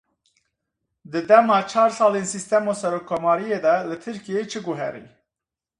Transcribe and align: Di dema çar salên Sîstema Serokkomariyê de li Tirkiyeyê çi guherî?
Di 1.11 1.21
dema 1.29 1.57
çar 1.71 1.89
salên 1.97 2.27
Sîstema 2.31 2.73
Serokkomariyê 2.81 3.59
de 3.65 3.73
li 3.89 3.95
Tirkiyeyê 4.03 4.43
çi 4.51 4.59
guherî? 4.65 5.03